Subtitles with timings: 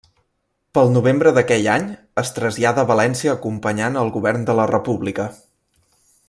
[0.77, 1.85] Pel novembre d'aquell any,
[2.21, 5.29] es trasllada a València acompanyant el govern de la República.